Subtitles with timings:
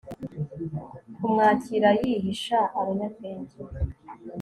[1.15, 3.57] kumwakira, yihisha abanyabwenge